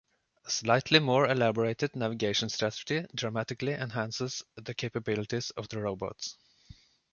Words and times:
A 0.45 0.49
slightly 0.49 0.97
more 0.97 1.27
elaborated 1.29 1.95
navigation 1.95 2.49
strategy 2.49 3.05
dramatically 3.13 3.73
enhances 3.73 4.41
the 4.55 4.73
capabilities 4.73 5.51
of 5.51 5.69
the 5.69 5.79
robot. 5.79 6.27